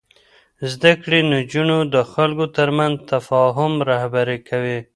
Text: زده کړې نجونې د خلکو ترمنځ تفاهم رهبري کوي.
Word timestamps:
زده 0.71 0.91
کړې 1.03 1.19
نجونې 1.33 1.79
د 1.93 1.95
خلکو 2.11 2.45
ترمنځ 2.57 2.95
تفاهم 3.11 3.73
رهبري 3.89 4.37
کوي. 4.49 4.79